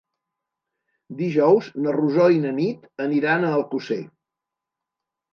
[1.17, 3.99] Dijous na Rosó i na Nit aniran a Alcosser.